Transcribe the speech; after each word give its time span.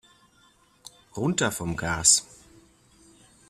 Runter 1.15 1.51
vom 1.51 1.77
Gas! 1.77 2.25